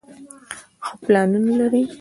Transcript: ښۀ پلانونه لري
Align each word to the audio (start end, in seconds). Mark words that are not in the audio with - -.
ښۀ 0.85 0.91
پلانونه 1.03 1.53
لري 1.59 1.81